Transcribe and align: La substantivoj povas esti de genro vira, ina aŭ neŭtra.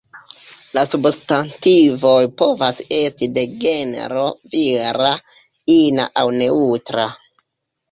La 0.77 0.83
substantivoj 0.93 2.13
povas 2.39 2.79
esti 3.01 3.29
de 3.37 3.45
genro 3.67 4.25
vira, 4.57 5.13
ina 5.77 6.11
aŭ 6.25 6.27
neŭtra. 6.41 7.09